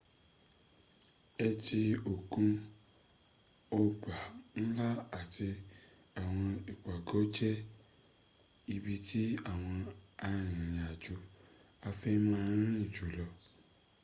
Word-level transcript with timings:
ẹtí 1.47 1.81
òkun 2.11 2.49
ọgbà 3.79 4.15
ńlá 4.63 4.87
àti 5.19 5.47
àwọn 6.21 6.45
ìpàgọ́ 6.71 7.21
jẹ́ 7.35 7.53
ibí 8.75 8.93
tí 9.07 9.21
àwọn 9.51 9.75
arìnrìn-àjò-afẹ́ 10.25 12.15
máa 12.29 12.49
ń 12.57 12.61
rin 12.69 12.83
jùlọ 12.95 13.25